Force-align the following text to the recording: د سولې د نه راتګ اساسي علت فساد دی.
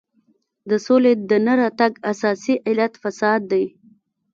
د 0.69 0.71
سولې 0.85 1.13
د 1.29 1.31
نه 1.45 1.53
راتګ 1.61 1.93
اساسي 2.11 2.55
علت 2.67 2.93
فساد 3.03 3.41
دی. 3.51 3.65